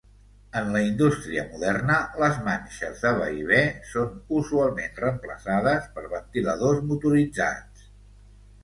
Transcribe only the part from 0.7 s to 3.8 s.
la indústria moderna les manxes de vaivé